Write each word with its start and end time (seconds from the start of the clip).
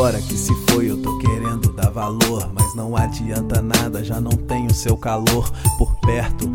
Agora 0.00 0.22
que 0.22 0.34
se 0.34 0.54
foi, 0.70 0.90
eu 0.90 0.96
tô 1.02 1.18
querendo 1.18 1.74
dar 1.74 1.90
valor. 1.90 2.50
Mas 2.54 2.74
não 2.74 2.96
adianta 2.96 3.60
nada, 3.60 4.02
já 4.02 4.18
não 4.18 4.30
tenho 4.30 4.72
seu 4.72 4.96
calor 4.96 5.52
por 5.76 5.94
perto 5.96 6.48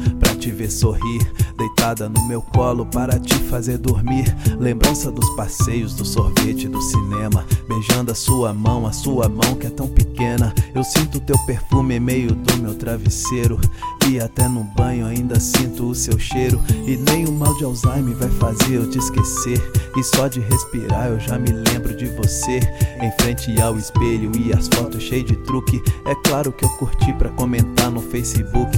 te 0.45 0.51
ver 0.51 0.69
sorrir, 0.69 1.21
deitada 1.57 2.07
no 2.07 2.27
meu 2.27 2.39
colo 2.39 2.85
para 2.85 3.17
te 3.17 3.33
fazer 3.45 3.79
dormir. 3.79 4.25
Lembrança 4.59 5.11
dos 5.11 5.27
passeios, 5.31 5.95
do 5.95 6.05
sorvete, 6.05 6.67
do 6.67 6.79
cinema, 6.83 7.43
beijando 7.67 8.11
a 8.11 8.15
sua 8.15 8.53
mão, 8.53 8.85
a 8.85 8.91
sua 8.91 9.27
mão 9.27 9.55
que 9.55 9.65
é 9.65 9.71
tão 9.71 9.87
pequena. 9.87 10.53
Eu 10.75 10.83
sinto 10.83 11.19
teu 11.19 11.37
perfume 11.47 11.95
em 11.95 11.99
meio 11.99 12.35
do 12.35 12.57
meu 12.57 12.75
travesseiro 12.75 13.59
e 14.07 14.19
até 14.19 14.47
no 14.47 14.63
banho 14.63 15.07
ainda 15.07 15.39
sinto 15.39 15.89
o 15.89 15.95
seu 15.95 16.19
cheiro. 16.19 16.61
E 16.85 16.95
nem 16.95 17.25
o 17.25 17.31
mal 17.31 17.57
de 17.57 17.63
Alzheimer 17.63 18.15
vai 18.15 18.29
fazer 18.29 18.75
eu 18.75 18.87
te 18.87 18.99
esquecer. 18.99 19.59
E 19.97 20.03
só 20.03 20.27
de 20.27 20.41
respirar 20.41 21.07
eu 21.07 21.19
já 21.19 21.39
me 21.39 21.51
lembro 21.51 21.97
de 21.97 22.05
você. 22.05 22.59
Em 23.01 23.11
frente 23.19 23.59
ao 23.59 23.77
espelho 23.77 24.31
e 24.37 24.53
as 24.53 24.67
fotos 24.67 25.01
cheias 25.01 25.25
de 25.25 25.35
truque. 25.37 25.81
É 26.05 26.13
claro 26.23 26.51
que 26.51 26.65
eu 26.65 26.69
curti 26.77 27.11
pra 27.13 27.29
comentar 27.29 27.89
no 27.89 28.01
Facebook. 28.01 28.77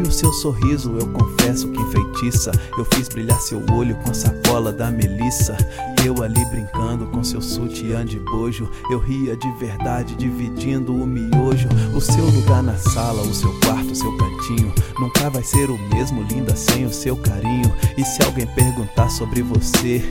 E 0.00 0.02
o 0.02 0.10
seu 0.10 0.32
sorriso, 0.32 0.96
eu 0.98 1.06
confesso 1.08 1.68
que 1.68 1.78
enfeitiça. 1.78 2.50
Eu 2.78 2.86
fiz 2.86 3.06
brilhar 3.06 3.38
seu 3.38 3.62
olho 3.70 3.94
com 3.96 4.10
a 4.10 4.14
sacola 4.14 4.72
da 4.72 4.90
Melissa. 4.90 5.54
Eu 6.02 6.22
ali 6.22 6.42
brincando 6.46 7.06
com 7.08 7.22
seu 7.22 7.42
sutiã 7.42 8.02
de 8.02 8.18
bojo. 8.18 8.70
Eu 8.90 8.98
ria 8.98 9.36
de 9.36 9.52
verdade, 9.58 10.14
dividindo 10.14 10.94
o 10.94 11.06
miojo. 11.06 11.68
O 11.94 12.00
seu 12.00 12.24
lugar 12.24 12.62
na 12.62 12.78
sala, 12.78 13.20
o 13.20 13.34
seu 13.34 13.52
quarto, 13.60 13.90
o 13.90 13.94
seu 13.94 14.16
cantinho. 14.16 14.72
Nunca 14.98 15.28
vai 15.28 15.42
ser 15.42 15.68
o 15.68 15.76
mesmo, 15.94 16.22
linda, 16.22 16.56
sem 16.56 16.86
o 16.86 16.92
seu 16.92 17.14
carinho. 17.14 17.70
E 17.98 18.02
se 18.02 18.22
alguém 18.22 18.46
perguntar 18.46 19.10
sobre 19.10 19.42
você, 19.42 20.02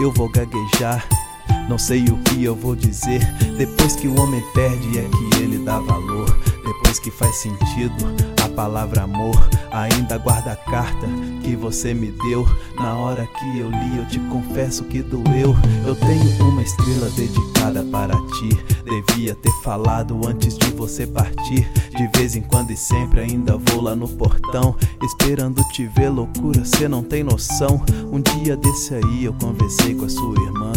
eu 0.00 0.10
vou 0.10 0.28
gaguejar. 0.28 1.06
Não 1.68 1.78
sei 1.78 2.02
o 2.06 2.16
que 2.18 2.42
eu 2.42 2.56
vou 2.56 2.74
dizer. 2.74 3.20
Depois 3.56 3.94
que 3.94 4.08
o 4.08 4.20
homem 4.20 4.42
perde, 4.52 4.98
é 4.98 5.02
que 5.02 5.40
ele 5.40 5.58
dá 5.58 5.78
valor. 5.78 6.25
Que 7.02 7.10
faz 7.12 7.36
sentido 7.36 7.94
a 8.42 8.48
palavra 8.48 9.02
amor, 9.02 9.36
ainda 9.70 10.18
guarda 10.18 10.52
a 10.52 10.56
carta 10.56 11.06
que 11.40 11.54
você 11.54 11.94
me 11.94 12.10
deu. 12.10 12.44
Na 12.74 12.96
hora 12.96 13.24
que 13.26 13.58
eu 13.58 13.70
li, 13.70 13.98
eu 13.98 14.08
te 14.08 14.18
confesso 14.18 14.82
que 14.84 15.02
doeu. 15.02 15.54
Eu 15.86 15.94
tenho 15.94 16.48
uma 16.48 16.62
estrela 16.62 17.08
dedicada 17.10 17.84
para 17.84 18.14
ti. 18.14 18.48
Devia 18.84 19.36
ter 19.36 19.52
falado 19.62 20.20
antes 20.26 20.58
de 20.58 20.66
você 20.70 21.06
partir. 21.06 21.70
De 21.96 22.18
vez 22.18 22.34
em 22.34 22.42
quando 22.42 22.72
e 22.72 22.76
sempre 22.76 23.20
ainda 23.20 23.56
vou 23.56 23.82
lá 23.82 23.94
no 23.94 24.08
portão, 24.08 24.74
esperando 25.02 25.62
te 25.68 25.86
ver. 25.86 26.08
Loucura, 26.08 26.64
cê 26.64 26.88
não 26.88 27.04
tem 27.04 27.22
noção. 27.22 27.80
Um 28.10 28.20
dia 28.20 28.56
desse 28.56 28.94
aí 28.94 29.24
eu 29.26 29.34
conversei 29.34 29.94
com 29.94 30.06
a 30.06 30.08
sua 30.08 30.34
irmã. 30.42 30.72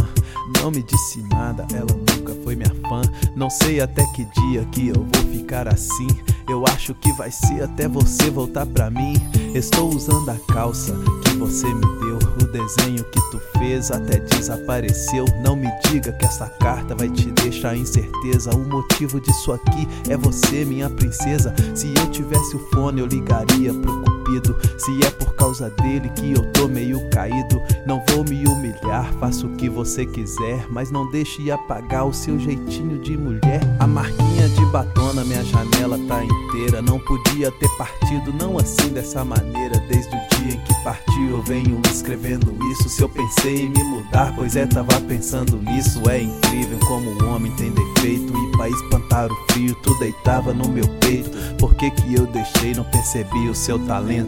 Não 0.62 0.70
me 0.70 0.84
disse 0.84 1.24
nada, 1.32 1.66
ela 1.74 1.88
nunca 1.92 2.36
foi 2.44 2.56
minha 2.56 2.76
fã. 2.88 3.02
Não 3.36 3.50
sei 3.50 3.80
até 3.80 4.06
que 4.14 4.26
dia 4.26 4.66
que 4.72 4.90
eu 4.90 5.08
vou 5.12 5.29
ficar 5.50 5.68
assim. 5.68 6.08
Eu 6.48 6.64
acho 6.68 6.94
que 6.94 7.12
vai 7.14 7.32
ser 7.32 7.64
até 7.64 7.88
você 7.88 8.30
voltar 8.30 8.68
pra 8.68 8.92
mim. 8.92 9.14
Estou 9.56 9.90
usando 9.90 10.30
a 10.30 10.38
calça 10.54 10.94
que 11.26 11.36
você 11.38 11.68
me 11.74 11.82
deu. 11.82 12.20
O 12.40 12.52
desenho 12.52 13.04
que 13.06 13.20
tu 13.32 13.42
fez 13.58 13.90
até 13.90 14.20
desapareceu. 14.20 15.26
Não 15.44 15.56
me 15.56 15.68
diga 15.86 16.12
que 16.14 16.26
essa 16.26 16.48
carta 16.48 16.94
vai 16.94 17.10
te 17.10 17.32
deixar 17.32 17.76
incerteza. 17.76 18.52
O 18.52 18.70
motivo 18.70 19.20
disso 19.20 19.52
aqui 19.52 19.88
é 20.08 20.16
você, 20.16 20.64
minha 20.64 20.90
princesa. 20.90 21.54
Se 21.74 21.92
eu 21.98 22.12
tivesse 22.12 22.56
o 22.56 22.60
fone, 22.72 23.02
eu 23.02 23.08
ligaria 23.08 23.74
pro 23.74 24.19
cupido. 24.30 24.56
Se 24.78 25.06
é 25.06 25.10
por 25.12 25.34
causa 25.36 25.70
dele 25.70 26.10
que 26.10 26.34
eu 26.34 26.44
tô 26.52 26.68
meio 26.68 27.10
caído, 27.10 27.62
não 27.86 28.04
vou 28.10 28.24
me 28.24 28.46
humilhar. 28.48 29.12
Faço 29.20 29.48
o 29.48 29.56
que 29.56 29.70
você 29.70 30.06
quiser, 30.06 30.66
mas 30.70 30.92
não 30.92 31.10
deixe 31.10 31.50
apagar 31.50 32.06
o 32.06 32.14
seu 32.14 32.40
jeitinho 32.40 33.00
de 33.00 33.18
mulher. 33.18 33.62
A 33.80 33.88
marquinha 33.88 34.50
de 34.50 34.66
batom 34.68 35.14
na 35.14 35.24
minha 35.24 35.44
janela 35.44 35.98
tá 36.08 36.24
inteira. 36.24 36.82
Não 36.82 37.00
podia 37.00 37.52
ter 37.52 37.70
partido, 37.78 38.34
não 38.34 38.58
assim 38.58 38.90
dessa 38.90 39.24
maneira. 39.26 39.80
Desde 39.88 40.16
o 40.16 40.20
dia 40.38 40.54
em 40.54 40.60
que 40.64 40.84
partiu, 40.84 41.30
eu 41.30 41.42
venho 41.44 41.82
escrevendo 41.90 42.56
isso. 42.72 42.90
Se 42.90 43.02
eu 43.02 43.10
pensei 43.10 43.64
em 43.64 43.70
me 43.70 43.84
mudar, 43.84 44.34
pois 44.36 44.56
é, 44.56 44.66
tava 44.66 45.00
pensando 45.02 45.58
nisso. 45.58 46.08
É 46.10 46.22
incrível 46.22 46.80
como 46.88 47.10
o 47.10 47.36
homem 47.36 47.52
tem 47.56 47.72
defeito. 47.72 48.34
E 48.38 48.52
pra 48.52 48.70
espantar 48.70 49.32
o 49.32 49.36
frio, 49.52 49.76
tu 49.82 49.98
deitava 50.00 50.54
no 50.54 50.68
meu 50.70 50.88
peito. 51.00 51.30
Por 51.58 51.74
que 51.76 51.92
que 51.92 52.16
eu 52.16 52.26
deixei, 52.28 52.74
não 52.74 52.84
percebi 52.86 53.50
o 53.50 53.56
seu 53.56 53.80
talento? 53.80 54.19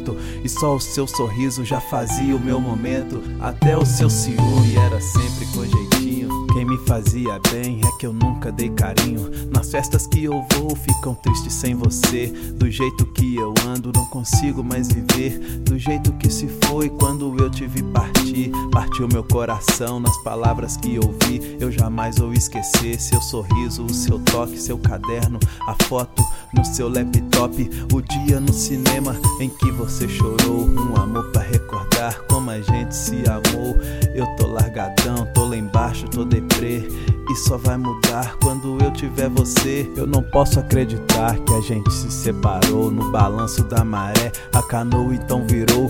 E 0.43 0.49
só 0.49 0.75
o 0.75 0.79
seu 0.79 1.07
sorriso 1.07 1.65
já 1.65 1.79
fazia 1.79 2.35
o 2.35 2.39
meu 2.39 2.59
momento. 2.59 3.21
Até 3.39 3.77
o 3.77 3.85
seu 3.85 4.09
ciúme 4.09 4.75
era 4.75 4.99
sempre 5.01 5.45
com 5.47 5.65
jeitinho. 5.65 6.47
Quem 6.53 6.65
me 6.65 6.77
fazia 6.79 7.39
bem 7.51 7.79
é 7.85 7.97
que 7.97 8.05
eu 8.05 8.11
nunca 8.13 8.51
dei 8.51 8.69
carinho. 8.69 9.29
Nas 9.51 9.71
festas 9.71 10.05
que 10.05 10.25
eu 10.25 10.45
vou, 10.53 10.75
ficam 10.75 11.15
tristes 11.15 11.53
sem 11.53 11.75
você. 11.75 12.27
Do 12.55 12.69
jeito 12.69 13.05
que 13.13 13.35
eu 13.35 13.53
ando, 13.65 13.91
não 13.95 14.05
consigo 14.07 14.63
mais 14.63 14.89
viver. 14.89 15.39
Do 15.59 15.79
jeito 15.79 16.11
que 16.13 16.29
se 16.29 16.47
foi 16.65 16.89
quando 16.89 17.35
eu 17.39 17.49
te 17.49 17.65
vi 17.65 17.81
partir. 17.83 18.51
Partiu 18.71 19.07
meu 19.07 19.23
coração 19.23 19.99
nas 19.99 20.17
palavras 20.23 20.75
que 20.75 20.99
ouvi. 20.99 21.57
Eu 21.59 21.71
jamais 21.71 22.17
vou 22.17 22.33
esquecer 22.33 22.99
seu 22.99 23.21
sorriso, 23.21 23.85
o 23.85 23.93
seu 23.93 24.19
toque, 24.19 24.57
seu 24.57 24.77
caderno, 24.77 25.39
a 25.67 25.75
foto 25.85 26.21
no 26.53 26.63
seu 26.65 26.89
laptop. 26.89 27.69
O 27.93 28.01
dia 28.01 28.39
no 28.39 28.53
cinema 28.53 29.15
em 29.39 29.49
que 29.49 29.71
você 29.71 30.07
chorou. 30.07 30.67
Um 30.67 30.95
amor 30.95 31.31
pra 31.31 31.41
recordar 31.41 32.21
como 32.29 32.49
a 32.49 32.61
gente 32.61 32.95
se 32.95 33.23
amou. 33.27 33.77
Eu 34.13 34.25
tô 34.37 34.47
largadão, 34.47 35.27
tô 35.33 35.45
lá 35.45 35.57
embaixo, 35.57 36.07
tô 36.07 36.23
deprê. 36.25 36.87
E 37.29 37.35
só 37.35 37.57
vai 37.57 37.77
mudar 37.77 38.35
quando 38.41 38.77
eu 38.83 38.91
tiver 38.91 39.29
você. 39.29 39.89
Eu 39.95 40.05
não 40.05 40.21
posso 40.21 40.59
acreditar 40.59 41.37
que 41.39 41.53
a 41.53 41.61
gente 41.61 41.91
se 41.93 42.11
separou. 42.11 42.91
No 42.91 43.11
balanço 43.11 43.63
da 43.63 43.85
maré, 43.85 44.31
a 44.53 44.61
canoa 44.61 45.15
então 45.15 45.45
virou. 45.47 45.89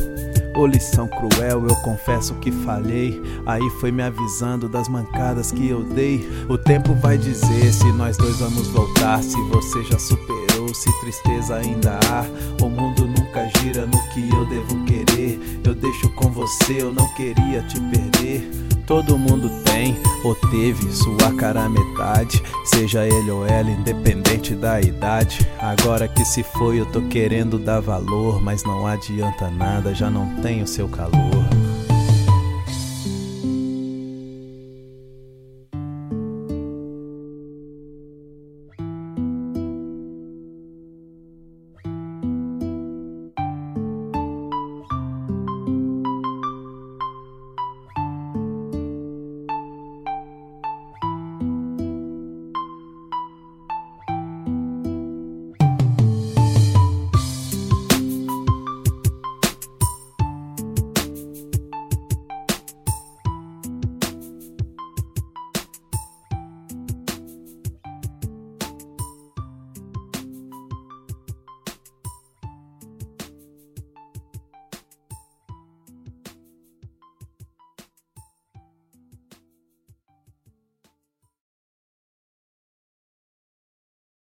Ô 0.55 0.67
lição 0.67 1.07
cruel, 1.07 1.65
eu 1.67 1.75
confesso 1.77 2.35
que 2.35 2.51
falhei. 2.51 3.21
Aí 3.45 3.67
foi 3.79 3.91
me 3.91 4.03
avisando 4.03 4.67
das 4.67 4.87
mancadas 4.87 5.51
que 5.51 5.67
eu 5.67 5.81
dei. 5.83 6.29
O 6.49 6.57
tempo 6.57 6.93
vai 6.93 7.17
dizer 7.17 7.73
se 7.73 7.91
nós 7.93 8.17
dois 8.17 8.37
vamos 8.37 8.67
voltar. 8.67 9.23
Se 9.23 9.41
você 9.49 9.83
já 9.85 9.97
superou, 9.97 10.40
se 10.73 10.91
tristeza 10.99 11.55
ainda 11.55 11.99
há. 12.07 12.25
O 12.63 12.69
mundo 12.69 13.07
nunca 13.07 13.47
gira 13.59 13.85
no 13.85 14.01
que 14.09 14.29
eu 14.29 14.45
devo 14.45 14.83
querer. 14.85 15.39
Eu 15.63 15.75
deixo 15.75 16.09
com 16.11 16.31
você, 16.31 16.81
eu 16.81 16.93
não 16.93 17.07
queria 17.13 17.61
te 17.63 17.79
perder. 17.79 18.49
Todo 18.85 19.17
mundo 19.17 19.49
tem 19.63 19.95
ou 20.23 20.35
teve 20.35 20.91
sua 20.91 21.33
cara 21.37 21.69
metade, 21.69 22.43
seja 22.65 23.05
ele 23.05 23.31
ou 23.31 23.45
ela, 23.45 23.69
independente 23.69 24.53
da 24.53 24.81
idade. 24.81 25.47
Agora 25.59 26.07
que 26.07 26.25
se 26.25 26.43
foi, 26.43 26.79
eu 26.79 26.85
tô 26.85 27.01
querendo 27.03 27.57
dar 27.57 27.79
valor, 27.79 28.41
mas 28.41 28.63
não 28.63 28.85
adianta 28.85 29.49
nada, 29.49 29.95
já 29.95 30.09
não 30.09 30.41
tenho 30.41 30.67
seu 30.67 30.89
calor. 30.89 31.70